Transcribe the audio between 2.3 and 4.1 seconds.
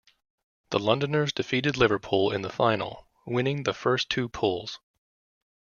in the final, winning the first